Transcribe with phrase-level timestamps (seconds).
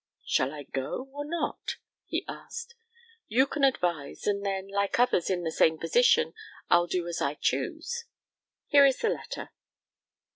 [0.25, 1.75] "Shall I go or not?"
[2.07, 2.73] he asked.
[3.27, 6.33] "You can advise, and then, like others in the same position,
[6.71, 8.05] I'll do as I choose.
[8.65, 9.51] Here is the letter."